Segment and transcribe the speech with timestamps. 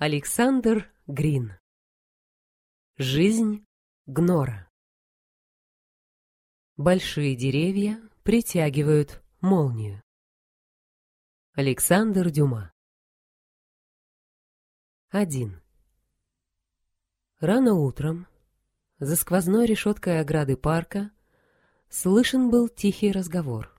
[0.00, 1.58] Александр Грин
[2.98, 3.66] Жизнь
[4.06, 4.70] Гнора
[6.76, 10.00] Большие деревья притягивают молнию.
[11.54, 12.72] Александр Дюма
[15.08, 15.60] 1.
[17.40, 18.28] Рано утром,
[19.00, 21.10] за сквозной решеткой ограды парка,
[21.88, 23.76] слышен был тихий разговор.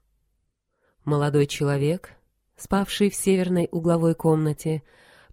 [1.02, 2.12] Молодой человек,
[2.56, 4.82] спавший в северной угловой комнате,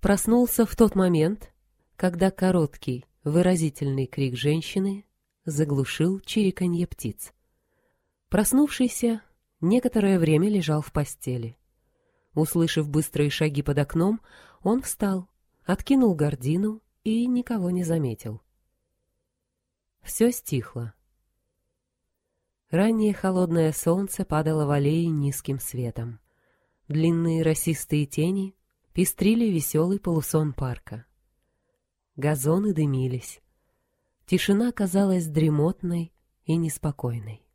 [0.07, 1.52] проснулся в тот момент,
[1.97, 5.03] когда короткий, выразительный крик женщины
[5.43, 7.34] заглушил чириканье птиц.
[8.29, 9.21] Проснувшийся,
[9.59, 11.57] некоторое время лежал в постели.
[12.34, 14.21] Услышав быстрые шаги под окном,
[14.63, 15.27] он встал,
[15.65, 18.41] откинул гордину и никого не заметил.
[20.03, 20.93] Все стихло.
[22.70, 26.21] Раннее холодное солнце падало в аллеи низким светом.
[26.87, 28.56] Длинные росистые тени
[28.97, 31.05] пестрили веселый полусон парка.
[32.15, 33.41] Газоны дымились.
[34.26, 36.12] Тишина казалась дремотной
[36.45, 37.45] и неспокойной.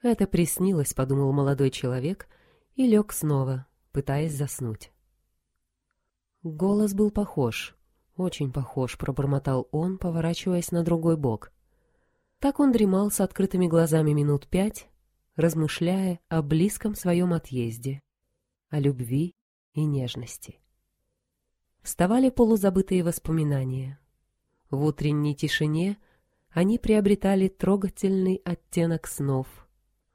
[0.00, 2.26] «Это приснилось»,— подумал молодой человек
[2.74, 4.92] и лег снова, пытаясь заснуть.
[6.42, 7.76] Голос был похож,
[8.16, 11.52] очень похож, пробормотал он, поворачиваясь на другой бок.
[12.38, 14.88] Так он дремал с открытыми глазами минут пять,
[15.36, 18.00] размышляя о близком своем отъезде,
[18.70, 19.34] о любви
[19.74, 20.61] и нежности
[21.82, 23.98] вставали полузабытые воспоминания.
[24.70, 25.98] В утренней тишине
[26.50, 29.46] они приобретали трогательный оттенок снов,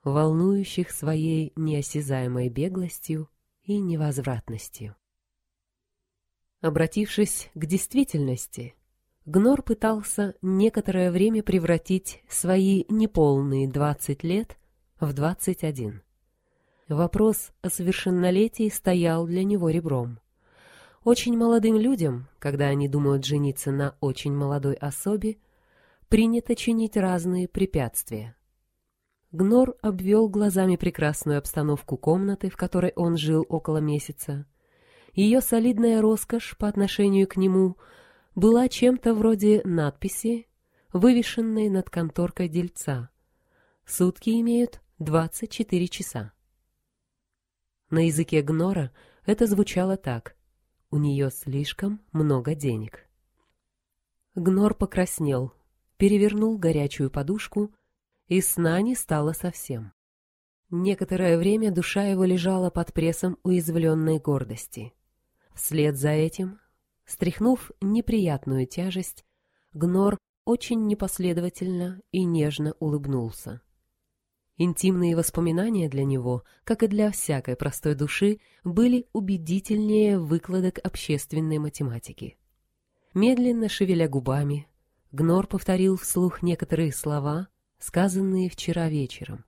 [0.04, 3.30] волнующих своей неосязаемой беглостью
[3.64, 4.96] и невозвратностью.
[6.62, 8.76] Обратившись к действительности,
[9.26, 14.58] Гнор пытался некоторое время превратить свои неполные двадцать лет
[15.02, 16.02] в двадцать один.
[16.88, 20.20] Вопрос о совершеннолетии стоял для него ребром.
[21.08, 25.38] Очень молодым людям, когда они думают жениться на очень молодой особе,
[26.10, 28.36] принято чинить разные препятствия.
[29.32, 34.46] Гнор обвел глазами прекрасную обстановку комнаты, в которой он жил около месяца.
[35.14, 37.78] Ее солидная роскошь по отношению к нему
[38.36, 40.50] была чем-то вроде надписи,
[40.92, 43.12] вывешенной над конторкой дельца.
[43.86, 46.34] Сутки имеют 24 часа.
[47.92, 48.92] На языке Гнора
[49.26, 50.37] это звучало так.
[50.98, 53.08] У нее слишком много денег.
[54.34, 55.54] Гнор покраснел,
[55.98, 57.72] перевернул горячую подушку,
[58.26, 59.94] и сна не стало совсем.
[60.72, 64.92] Некоторое время душа его лежала под прессом уязвленной гордости.
[65.54, 66.60] Вслед за этим,
[67.06, 69.24] стряхнув неприятную тяжесть,
[69.74, 73.62] Гнор очень непоследовательно и нежно улыбнулся.
[74.58, 82.38] Интимные воспоминания для него, как и для всякой простой души, были убедительнее выкладок общественной математики.
[83.14, 84.68] Медленно шевеля губами,
[85.12, 87.48] Гнор повторил вслух некоторые слова,
[87.80, 89.46] сказанные вчера вечером.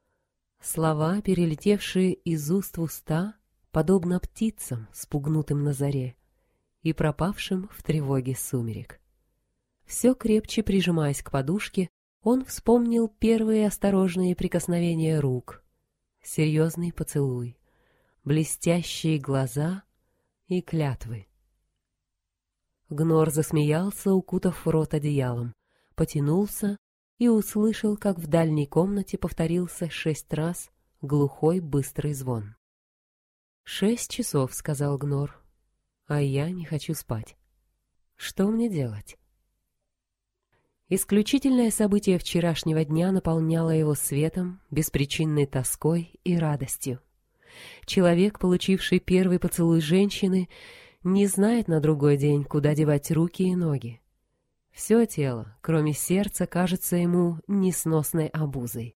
[0.61, 3.35] Слова, перелетевшие из уст в уста,
[3.71, 6.15] подобно птицам, спугнутым на заре,
[6.81, 9.01] и пропавшим в тревоге сумерек.
[9.85, 11.89] Все крепче прижимаясь к подушке,
[12.21, 15.63] он вспомнил первые осторожные прикосновения рук,
[16.21, 17.57] серьезный поцелуй,
[18.23, 19.83] блестящие глаза
[20.47, 21.27] и клятвы.
[22.89, 25.53] Гнор засмеялся, укутав рот одеялом,
[25.95, 26.77] потянулся
[27.19, 30.71] и услышал, как в дальней комнате повторился шесть раз
[31.01, 32.55] глухой быстрый звон.
[33.63, 35.39] «Шесть часов»,— сказал Гнор,—
[36.07, 37.37] «а я не хочу спать.
[38.15, 39.18] Что мне делать?»
[40.91, 46.99] Исключительное событие вчерашнего дня наполняло его светом, беспричинной тоской и радостью.
[47.85, 50.49] Человек, получивший первый поцелуй женщины,
[51.03, 54.01] не знает на другой день, куда девать руки и ноги.
[54.71, 58.95] Все тело, кроме сердца, кажется ему несносной обузой.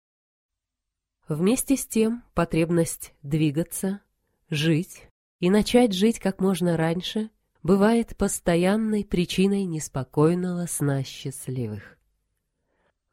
[1.27, 4.01] Вместе с тем потребность двигаться,
[4.49, 5.09] жить
[5.41, 7.31] и начать жить как можно раньше
[7.63, 11.99] бывает постоянной причиной неспокойного сна счастливых.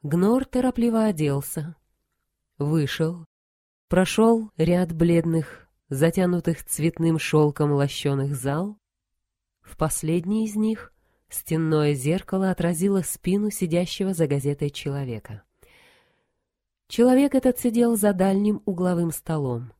[0.03, 1.75] Гнор торопливо оделся,
[2.57, 3.25] вышел,
[3.87, 8.77] прошел ряд бледных, затянутых цветным шелком лощеных зал.
[9.61, 10.93] В последний из них
[11.29, 15.43] стенное зеркало отразило спину сидящего за газетой человека.
[16.87, 19.73] Человек этот сидел за дальним угловым столом.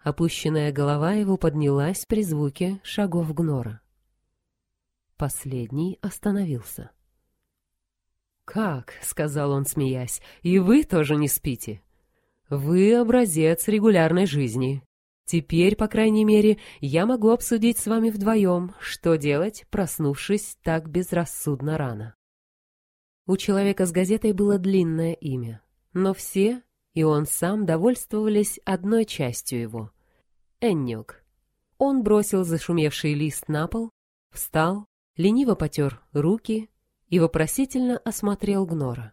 [0.00, 3.80] Опущенная голова его поднялась при звуке шагов Гнора.
[5.16, 6.90] Последний остановился.
[8.44, 10.22] «Как?»— сказал он, смеясь.
[10.42, 11.82] «И вы тоже не спите?»
[12.48, 14.82] «Вы образец регулярной жизни.
[15.26, 21.76] Теперь, по крайней мере, я могу обсудить с вами вдвоем, что делать, проснувшись так безрассудно
[21.76, 22.14] рано.
[23.26, 25.60] У человека с газетой было длинное имя,
[25.92, 26.62] но все,
[26.98, 29.92] и он сам, довольствовались одной частью его—
[30.60, 31.22] Эннюк.
[31.78, 33.92] Он бросил зашумевший лист на пол,
[34.32, 34.84] встал,
[35.16, 36.68] лениво потер руки
[37.06, 39.12] и вопросительно осмотрел Гнора.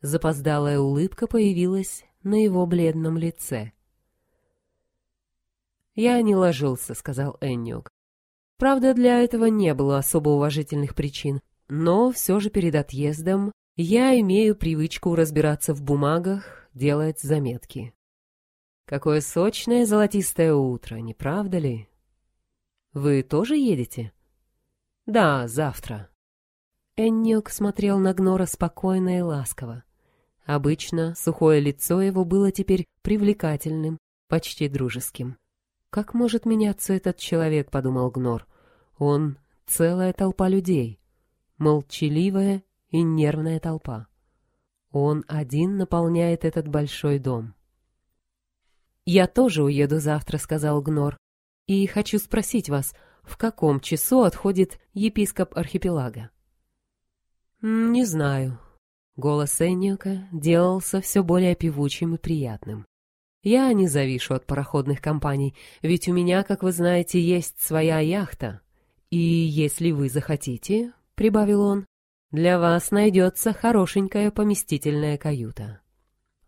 [0.00, 3.72] Запоздалая улыбка появилась на его бледном лице.
[5.94, 7.90] «Я не ложился»,— сказал Эннюк.
[8.56, 14.56] Правда, для этого не было особо уважительных причин, но все же перед отъездом я имею
[14.56, 17.94] привычку разбираться в бумагах, делать заметки.
[18.84, 21.88] Какое сочное золотистое утро, не правда ли?
[22.92, 24.12] Вы тоже едете?
[25.06, 26.10] Да, завтра.
[26.96, 29.84] Энниок смотрел на Гнора спокойно и ласково.
[30.44, 33.98] Обычно сухое лицо его было теперь привлекательным,
[34.28, 35.38] почти дружеским.
[35.88, 38.46] «Как может меняться этот человек?»— подумал Гнор.
[38.98, 41.00] «Он— целая толпа людей,
[41.58, 44.08] молчаливая и нервная толпа.
[44.92, 47.54] Он один наполняет этот большой дом».
[49.04, 51.16] «Я тоже уеду завтра»,— сказал Гнор.
[51.66, 56.30] «И хочу спросить вас, в каком часу отходит епископ архипелага?»
[57.60, 58.58] «Не знаю».
[59.16, 62.86] Голос Энниока делался все более певучим и приятным.
[63.42, 68.60] «Я не завишу от пароходных компаний, ведь у меня, как вы знаете, есть своя яхта.
[69.10, 71.86] И если вы захотите,— прибавил он,—
[72.32, 75.80] для вас найдется хорошенькая поместительная каюта».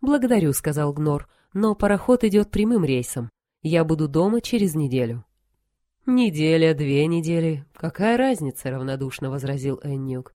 [0.01, 3.29] «Благодарю»,— сказал Гнор,— «но пароход идет прямым рейсом.
[3.61, 5.23] Я буду дома через неделю».
[6.05, 7.65] «Неделя, две недели.
[7.73, 10.33] Какая разница?»— равнодушно возразил Эннюк.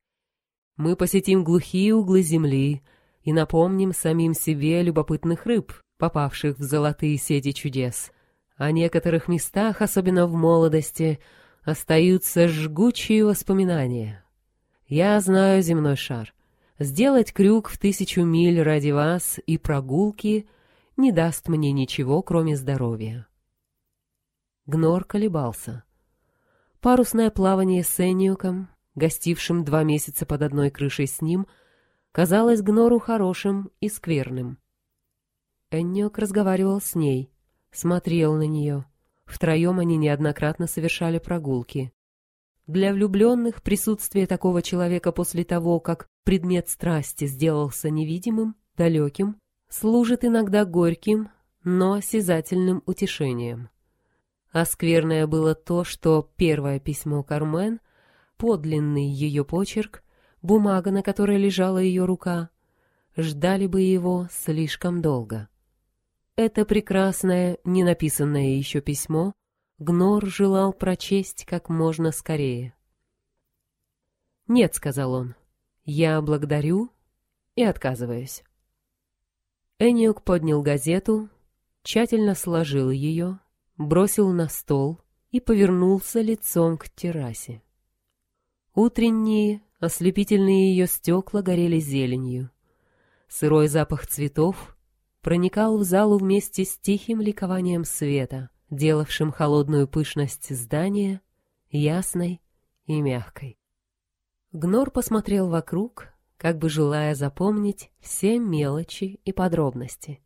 [0.76, 2.82] Мы посетим глухие углы земли
[3.22, 8.10] и напомним самим себе любопытных рыб, попавших в золотые сети чудес.
[8.56, 11.20] О некоторых местах, особенно в молодости,
[11.62, 14.24] остаются жгучие воспоминания.
[14.90, 16.34] Я знаю земной шар.
[16.78, 20.46] Сделать крюк в тысячу миль ради вас и прогулки
[20.98, 23.26] не даст мне ничего, кроме здоровья.
[24.66, 25.84] Гнор колебался.
[26.80, 31.46] Парусное плавание с Энниуком гостившим два месяца под одной крышей с ним,
[32.12, 34.58] казалось Гнору хорошим и скверным.
[35.70, 37.32] Энниок разговаривал с ней,
[37.70, 38.84] смотрел на нее.
[39.24, 41.92] Втроем они неоднократно совершали прогулки.
[42.70, 50.64] Для влюбленных присутствие такого человека после того, как предмет страсти сделался невидимым, далеким, служит иногда
[50.64, 51.30] горьким,
[51.64, 53.70] но осязательным утешением.
[54.52, 57.80] А скверное было то, что первое письмо Кармен—
[58.36, 60.04] подлинный ее почерк,
[60.40, 62.50] бумага, на которой лежала ее рука,
[63.16, 65.48] ждали бы его слишком долго.
[66.36, 69.34] Это прекрасное, не написанное еще письмо
[69.80, 72.74] Гнор желал прочесть как можно скорее.
[74.46, 75.34] «Нет»,— сказал он,—
[75.86, 76.90] «я благодарю
[77.54, 78.44] и отказываюсь».
[79.78, 81.30] Эниук поднял газету,
[81.82, 83.38] тщательно сложил ее,
[83.78, 85.00] бросил на стол
[85.30, 87.62] и повернулся лицом к террасе.
[88.74, 92.50] Утренние, ослепительные ее стекла горели зеленью.
[93.28, 94.76] Сырой запах цветов
[95.22, 101.20] проникал в залу вместе с тихим ликованием света, делавшим холодную пышность здания
[101.70, 102.40] ясной
[102.86, 103.58] и мягкой.
[104.52, 110.20] Гнор посмотрел вокруг, как бы желая запомнить все мелочи и подробности.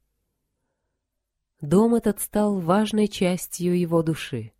[1.61, 4.53] Дом этот стал важной частью его души.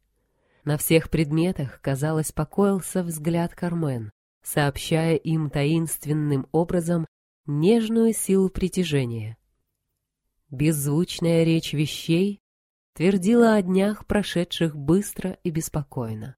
[0.65, 4.11] На всех предметах, казалось, покоился взгляд Кармен,
[4.43, 7.07] сообщая им таинственным образом
[7.47, 9.37] нежную силу притяжения.
[10.51, 12.41] Беззвучная речь вещей
[12.95, 16.37] твердила о днях, прошедших быстро и беспокойно,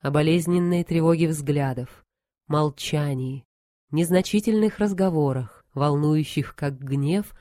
[0.00, 2.04] о болезненной тревоге взглядов,
[2.46, 3.44] молчании,
[3.90, 7.34] незначительных разговорах, волнующих как гнев,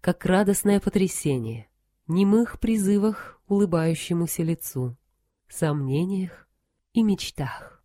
[0.00, 1.68] как радостное потрясение,
[2.08, 4.96] немых призывах улыбающемуся лицу
[5.52, 6.48] сомнениях
[6.94, 7.84] и мечтах.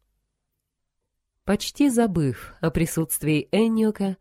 [1.44, 4.18] Почти забыв о присутствии Энниока,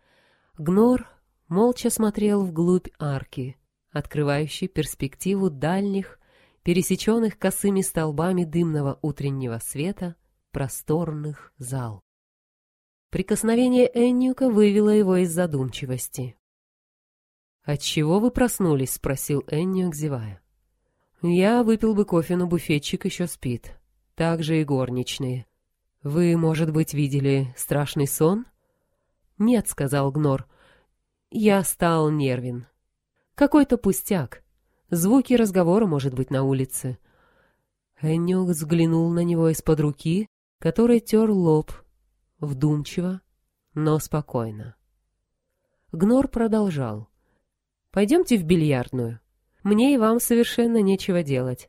[0.59, 1.09] Гнор
[1.49, 3.57] молча смотрел вглубь арки,
[3.97, 6.19] открывающей перспективу дальних,
[6.63, 10.17] пересеченных косыми столбами дымного утреннего света,
[10.51, 12.03] просторных зал.
[13.11, 16.37] Прикосновение Энниука вывело его из задумчивости.
[17.63, 20.41] «Отчего вы проснулись?»— спросил Энниук, зевая.
[21.23, 23.79] Я выпил бы кофе, но буфетчик еще спит.
[24.15, 25.47] Так же и горничные.
[26.03, 28.47] Вы, может быть, видели страшный сон?
[29.39, 30.47] Нет, сказал Гнор.
[31.31, 32.67] Я стал нервен.
[33.37, 34.43] Какой-то пустяк.
[34.89, 36.97] Звуки разговора, может быть, на улице.
[38.01, 40.27] Эннюк взглянул на него из-под руки,
[40.59, 41.71] который тер лоб,
[42.41, 43.21] вдумчиво,
[43.75, 44.75] но спокойно.
[45.93, 47.11] Гнор продолжал.
[47.91, 49.21] «Пойдемте в бильярдную.
[49.63, 51.69] Мне и вам совершенно нечего делать».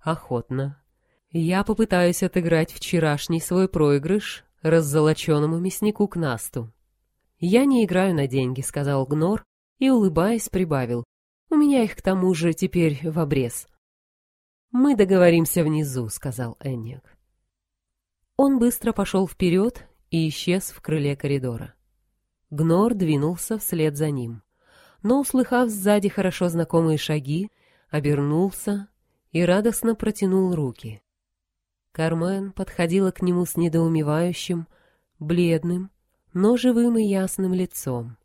[0.00, 0.82] «Охотно.
[1.30, 6.70] Я попытаюсь отыграть вчерашний свой проигрыш раззолоченному мяснику к Насту».
[7.38, 9.44] «Я не играю на деньги»,— сказал Гнор
[9.80, 11.02] и, улыбаясь, прибавил.
[11.48, 13.66] «У меня их к тому же теперь в обрез».
[14.70, 17.02] «Мы договоримся внизу»,— сказал Энник.
[18.36, 21.74] Он быстро пошел вперед и исчез в крыле коридора.
[22.50, 24.42] Гнор двинулся вслед за ним,
[25.02, 27.50] но, услыхав сзади хорошо знакомые шаги,
[27.90, 28.88] обернулся
[29.32, 31.02] и радостно протянул руки.
[31.92, 34.68] Кармен подходила к нему с недоумевающим,
[35.18, 35.90] бледным,
[36.32, 38.16] но живым и ясным лицом.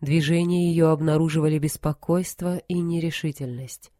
[0.00, 3.92] Движения ее обнаруживали беспокойство и нерешительность.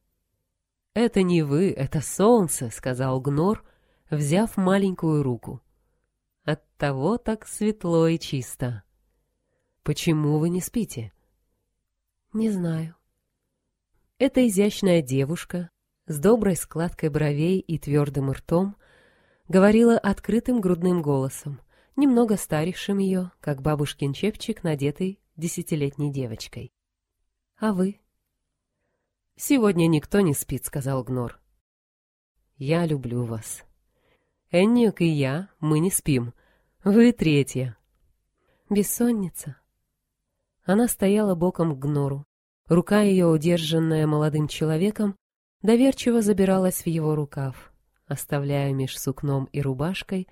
[0.95, 3.65] «Это не вы, это солнце»,— сказал Гнор,
[4.09, 5.61] взяв маленькую руку.
[6.45, 8.85] «Оттого так светло и чисто».
[9.83, 11.13] «Почему вы не спите?»
[12.33, 12.95] «Не знаю».
[14.19, 15.71] Эта изящная девушка
[16.07, 18.77] с доброй складкой бровей и твердым ртом
[19.49, 21.61] говорила открытым грудным голосом,
[21.97, 26.73] немного старившим ее, как бабушкин чепчик, надетый десятилетней девочкой.
[27.57, 28.01] «А вы?»
[29.37, 31.41] «Сегодня никто не спит»,— сказал Гнор.
[32.57, 33.65] «Я люблю вас.
[34.51, 36.35] Энниок и я, мы не спим.
[36.83, 37.79] Вы третья».
[38.69, 39.57] «Бессонница?»
[40.65, 42.27] Она стояла боком к Гнору.
[42.67, 45.17] Рука ее, удержанная молодым человеком,
[45.63, 47.73] доверчиво забиралась в его рукав,
[48.07, 50.29] оставляя меж сукном и рубашкой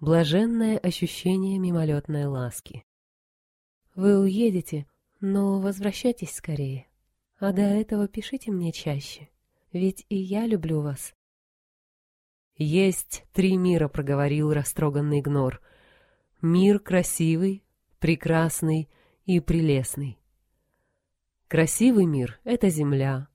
[0.00, 2.84] блаженное ощущение мимолетной ласки.
[3.98, 4.86] «Вы уедете,
[5.20, 6.88] но возвращайтесь скорее».
[7.38, 9.28] А до этого пишите мне чаще,
[9.72, 11.14] ведь и я люблю вас.
[12.56, 15.60] Есть три мира, проговорил растроганный Гнор.
[16.42, 17.62] Мир красивый,
[18.00, 18.88] прекрасный
[19.24, 20.18] и прелестный.
[21.46, 23.28] Красивый мир— это земля,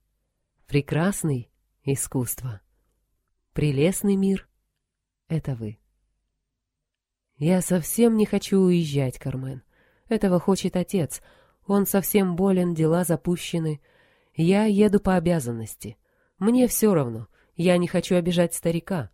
[0.67, 1.49] прекрасный—
[1.85, 2.59] искусство.
[3.53, 4.49] Прелестный мир—
[5.29, 5.79] это вы.
[7.37, 9.63] Я совсем не хочу уезжать, Кармен.
[10.09, 11.21] Этого хочет отец.
[11.65, 13.81] Он совсем болен, дела запущены—
[14.35, 15.97] я еду по обязанности.
[16.39, 19.11] Мне все равно, я не хочу обижать старика.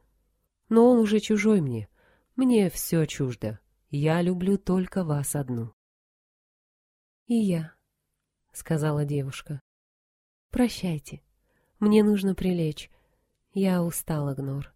[0.70, 1.90] Но он уже чужой мне.
[2.36, 3.60] Мне все чуждо.
[3.90, 5.74] Я люблю только вас одну.
[7.26, 7.74] И я,—
[8.54, 9.62] сказала девушка.
[10.52, 11.22] Прощайте.
[11.80, 12.90] Мне нужно прилечь.
[13.52, 14.74] Я устала, Гнор.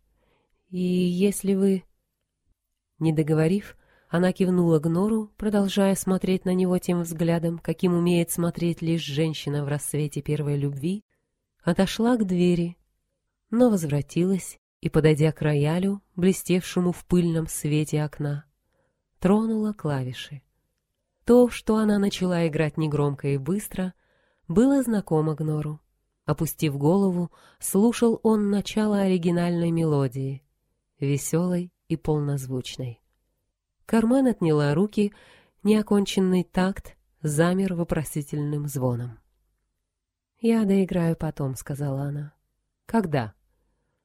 [0.70, 1.84] И если вы...
[3.00, 3.78] Не договорив,
[4.14, 9.68] она кивнула Гнору, продолжая смотреть на него тем взглядом, каким умеет смотреть лишь женщина в
[9.68, 11.04] рассвете первой любви,
[11.64, 12.78] отошла к двери,
[13.50, 18.46] но возвратилась и, подойдя к роялю, блестевшему в пыльном свете окна,
[19.18, 20.44] тронула клавиши.
[21.26, 23.96] То, что она начала играть негромко и быстро,
[24.48, 25.80] было знакомо Гнору.
[26.26, 30.44] Опустив голову, слушал он начало оригинальной мелодии,
[31.00, 33.03] веселой и полнозвучной.
[33.86, 35.14] Кармен отняла руки,
[35.64, 39.20] неоконченный такт замер вопросительным звоном.
[40.40, 42.34] «Я доиграю потом»,— сказала она.
[42.86, 43.34] «Когда?»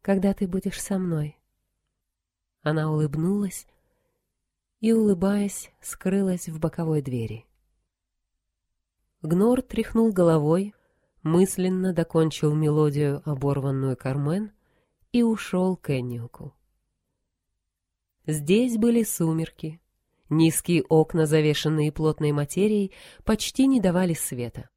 [0.03, 1.37] «Когда ты будешь со мной».
[2.63, 3.67] Она улыбнулась
[4.81, 7.45] и, улыбаясь, скрылась в боковой двери.
[9.23, 10.75] Гнор тряхнул головой,
[11.23, 14.53] мысленно докончил мелодию, оборванную Кармен,
[15.11, 16.55] и ушел к Энниуку.
[18.29, 19.81] Здесь были сумерки.
[20.29, 22.93] Низкие окна, завешенные плотной материей,
[23.25, 24.69] почти не давали света.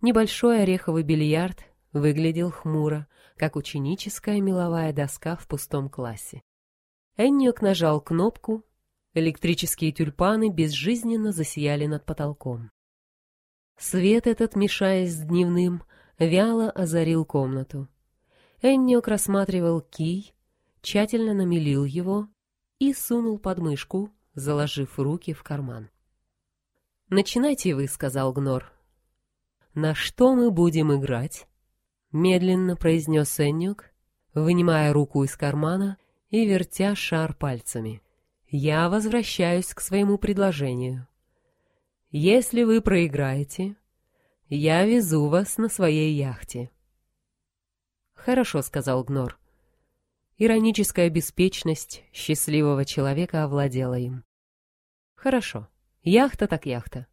[0.00, 1.58] Небольшой ореховый бильярд
[1.92, 6.40] выглядел хмуро, как ученическая меловая доска в пустом классе.
[7.18, 8.64] Энниок нажал кнопку,
[9.12, 12.70] электрические тюльпаны безжизненно засияли над потолком.
[13.76, 15.82] Свет этот, мешаясь с дневным,
[16.18, 17.88] вяло озарил комнату.
[18.62, 20.32] Энниок рассматривал кий,
[20.80, 22.30] тщательно намелил его,
[22.78, 25.90] и сунул под мышку, заложив руки в карман.
[27.08, 28.72] «Начинайте вы»,— сказал Гнор.
[29.74, 31.46] «На что мы будем играть?»—
[32.12, 33.90] медленно произнес Эннюк,
[34.34, 35.98] вынимая руку из кармана
[36.30, 38.02] и вертя шар пальцами.
[38.48, 41.06] «Я возвращаюсь к своему предложению.
[42.10, 43.76] Если вы проиграете,
[44.48, 46.70] я везу вас на своей яхте».
[48.14, 49.38] «Хорошо»,— сказал Гнор.
[50.38, 54.24] Ироническая беспечность счастливого человека овладела им.
[55.14, 55.68] Хорошо,
[56.02, 57.06] яхта так яхта.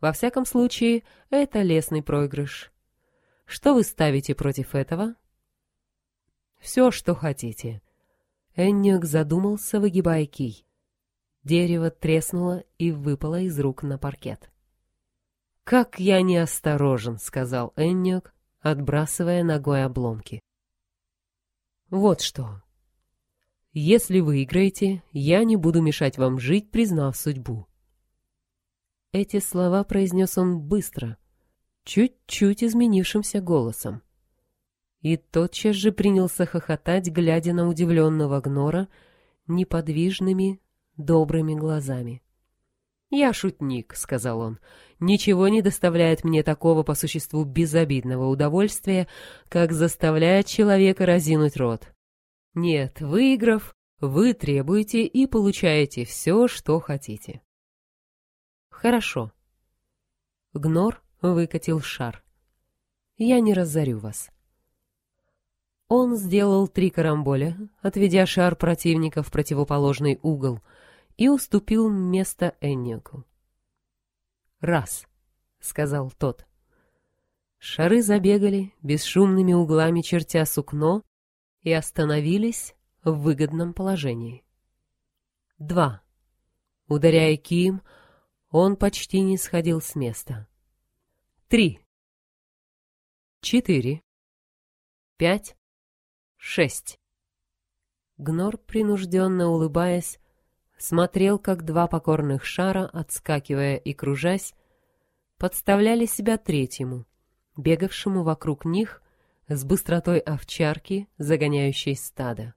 [0.00, 2.72] Во всяком случае, это лесный проигрыш.
[3.44, 5.14] Что вы ставите против этого?»
[6.58, 7.82] «Все, что хотите».
[8.54, 10.66] Энниок задумался, выгибая кий.
[11.42, 14.50] Дерево треснуло и выпало из рук на паркет.
[15.64, 20.40] «Как я неосторожен»,— сказал Энниок, отбрасывая ногой обломки.
[21.92, 22.62] «Вот что.
[23.74, 27.66] Если выиграете, я не буду мешать вам жить, признав судьбу».
[29.12, 31.18] Эти слова произнес он быстро,
[31.84, 34.00] чуть-чуть изменившимся голосом.
[35.02, 38.88] И тотчас же принялся хохотать, глядя на удивленного Гнора
[39.46, 40.62] неподвижными,
[40.96, 42.22] добрыми глазами.
[43.14, 44.58] «Я шутник»,— сказал он.
[44.98, 49.06] «Ничего не доставляет мне такого по существу безобидного удовольствия,
[49.50, 51.92] как заставлять человека разинуть рот.
[52.54, 57.42] Нет, выиграв, вы требуете и получаете все, что хотите».
[58.70, 59.30] «Хорошо».
[60.54, 62.24] Гнор выкатил шар.
[63.18, 64.30] «Я не разорю вас».
[65.88, 70.62] Он сделал три карамболя, отведя шар противника в противоположный угол,
[71.16, 73.24] и уступил место Эннику.
[74.60, 75.06] «Раз»,—
[75.60, 76.46] сказал тот.
[77.58, 81.02] Шары забегали, бесшумными углами чертя сукно,
[81.60, 84.44] и остановились в выгодном положении.
[85.58, 86.02] Два.
[86.88, 87.82] Ударяя кием,
[88.50, 90.48] он почти не сходил с места.
[91.48, 91.80] Три.
[93.40, 94.02] Четыре.
[95.16, 95.56] Пять.
[96.36, 96.98] Шесть.
[98.16, 100.18] Гнор, принужденно улыбаясь,
[100.78, 104.54] смотрел, как два покорных шара, отскакивая и кружась,
[105.38, 107.06] подставляли себя третьему,
[107.56, 109.02] бегавшему вокруг них
[109.48, 112.54] с быстротой овчарки, загоняющей стадо.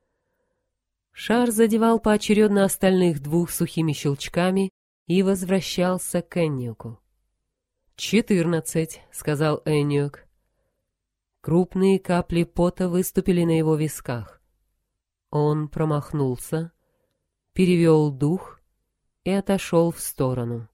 [1.11, 4.69] Шар задевал поочередно остальных двух сухими щелчками
[5.07, 6.99] и возвращался к Энниоку.
[7.95, 10.25] «Четырнадцать»,— сказал Энниок.
[11.39, 14.41] Крупные капли пота выступили на его висках.
[15.29, 16.71] Он промахнулся,
[17.55, 18.59] перевел дух
[19.23, 20.67] и отошел в сторону.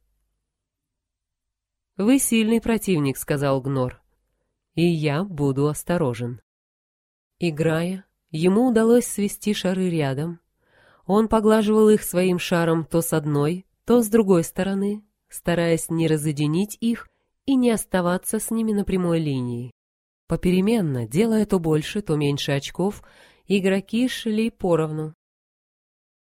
[1.96, 4.02] «Вы сильный противник»,— сказал Гнор,—
[4.74, 6.42] «и я буду осторожен».
[7.38, 10.40] Играя, ему удалось свести шары рядом.
[11.06, 16.78] Он поглаживал их своим шаром то с одной, то с другой стороны, стараясь не разъединить
[16.82, 17.10] их
[17.46, 19.72] и не оставаться с ними на прямой линии.
[20.28, 23.04] Попеременно, делая то больше, то меньше очков,
[23.46, 25.14] игроки шли поровну.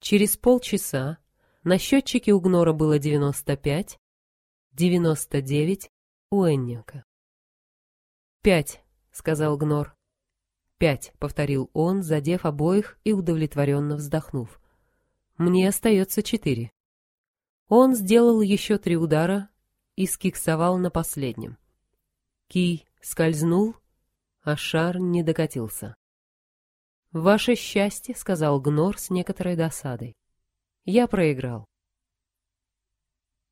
[0.09, 1.19] Через полчаса
[1.64, 3.99] на счетчике у Гнора было 95,
[4.71, 5.90] 99
[6.31, 7.05] у Энника.
[8.40, 9.97] «Пять»,— сказал Гнор.
[10.79, 14.61] «Пять»,— повторил он, задев обоих и удовлетворенно вздохнув.
[15.38, 16.71] «Мне остается четыре».
[17.66, 19.51] Он сделал еще три удара
[19.97, 21.59] и скиксовал на последнем.
[22.47, 23.75] Кий скользнул,
[24.42, 25.97] а шар не докатился.
[27.16, 30.18] «Ваше счастье»,— сказал Гнор с некоторой досадой.
[30.85, 31.64] «Я проиграл».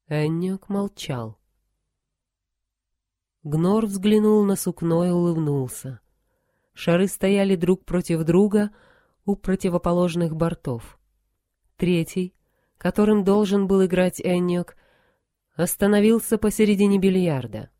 [0.07, 1.39] Эннюк молчал.
[3.43, 6.01] Гнор взглянул на сукно и улыбнулся.
[6.75, 8.71] Шары стояли друг против друга
[9.25, 10.99] у противоположных бортов.
[11.79, 12.35] Третий,
[12.77, 14.77] которым должен был играть Эннюк,
[15.57, 17.71] остановился посередине бильярда.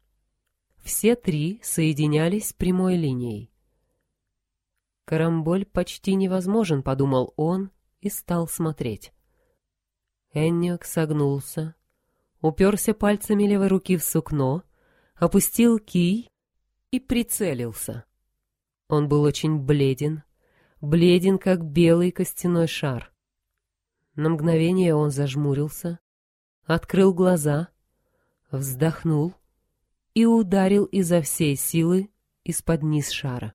[0.83, 3.54] Все три соединялись прямой линией.
[5.05, 9.13] Карамболь почти невозможен, подумал он и стал смотреть.
[10.33, 11.75] Энниок согнулся,
[12.41, 14.63] уперся пальцами левой руки в сукно,
[15.15, 16.31] опустил кий
[16.91, 18.05] и прицелился.
[18.89, 20.23] Он был очень бледен,
[20.81, 23.13] бледен, как белый костяной шар.
[24.15, 25.99] На мгновение он зажмурился,
[26.65, 27.69] открыл глаза,
[28.51, 29.35] вздохнул
[30.15, 32.11] и ударил изо всей силы
[32.45, 33.55] из-под низ шара.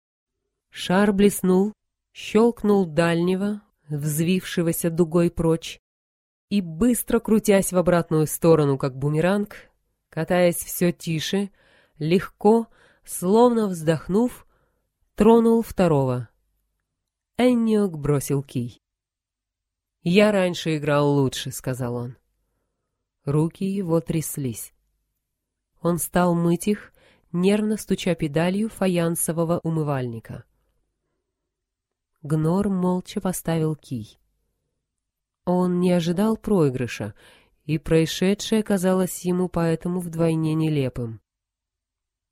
[0.70, 1.74] Шар блеснул,
[2.14, 5.80] щелкнул дальнего, взвившегося дугой прочь,
[6.50, 9.70] и, быстро крутясь в обратную сторону, как бумеранг,
[10.10, 11.52] катаясь все тише,
[11.98, 12.68] легко,
[13.04, 14.48] словно вздохнув,
[15.16, 16.30] тронул второго.
[17.38, 18.82] Энниок бросил кий.
[20.02, 22.18] «Я раньше играл лучше»,— сказал он.
[23.26, 24.74] Руки его тряслись.
[25.82, 26.94] Он стал мыть их,
[27.32, 30.46] нервно стуча педалью фаянсового умывальника.
[32.22, 34.20] Гнор молча поставил кий.
[35.46, 37.14] Он не ожидал проигрыша,
[37.64, 41.22] и происшедшее казалось ему поэтому вдвойне нелепым.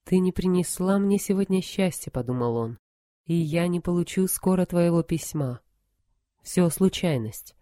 [0.03, 2.79] «Ты не принесла мне сегодня счастья»,— подумал он,—
[3.25, 5.61] «и я не получу скоро твоего письма.
[6.41, 7.55] Все случайность».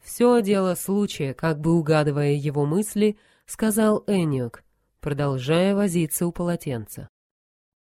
[0.00, 4.64] «Все дело случая», как бы угадывая его мысли, сказал Эниок,
[5.00, 7.08] продолжая возиться у полотенца.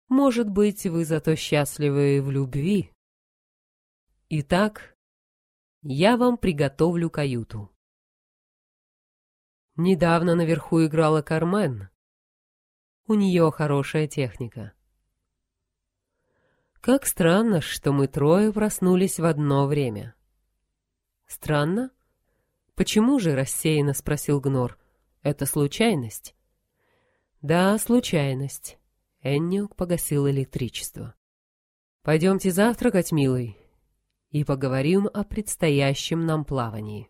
[0.10, 2.92] Может быть, вы зато счастливы в любви.
[4.30, 4.98] Итак,
[5.84, 7.72] я вам приготовлю каюту.
[9.76, 11.90] Недавно наверху играла Кармен.
[13.06, 14.74] У нее хорошая техника.
[16.82, 20.16] Как странно, что мы трое проснулись в одно время.
[21.28, 21.92] Странно?
[22.74, 24.80] Почему же, рассеянно спросил Гнор.
[25.22, 26.36] Это случайность?
[27.44, 28.79] Да, случайность.
[29.22, 31.16] Энниук погасил электричество.
[32.04, 33.58] Пойдемте завтракать, милый,
[34.30, 37.10] и поговорим о предстоящем нам плавании.